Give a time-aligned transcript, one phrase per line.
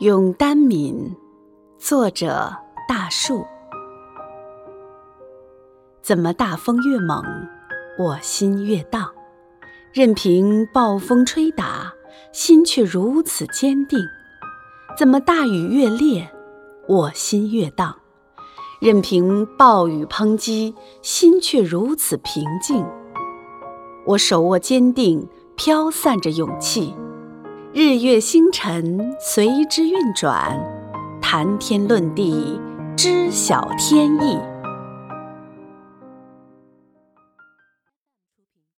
[0.00, 1.16] 咏丹敏，
[1.76, 2.56] 作者
[2.88, 3.44] 大树。
[6.00, 7.20] 怎么大风越猛，
[7.98, 9.10] 我心越荡？
[9.92, 11.92] 任凭暴风吹打，
[12.32, 13.98] 心却如此坚定。
[14.96, 16.30] 怎么大雨越烈，
[16.86, 17.96] 我心越荡？
[18.80, 22.86] 任凭暴雨抨击，心却如此平静。
[24.06, 26.94] 我手握坚定，飘散着勇气。
[27.80, 30.58] 日月星辰随之运转，
[31.22, 32.58] 谈天论地，
[32.96, 34.36] 知晓天意。